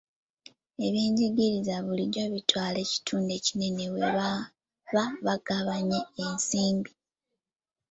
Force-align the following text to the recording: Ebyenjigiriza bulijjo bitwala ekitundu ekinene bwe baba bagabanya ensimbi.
Ebyenjigiriza 0.85 1.75
bulijjo 1.85 2.23
bitwala 2.33 2.77
ekitundu 2.85 3.29
ekinene 3.39 3.85
bwe 3.93 4.05
baba 4.17 5.03
bagabanya 5.25 5.99
ensimbi. 6.23 6.91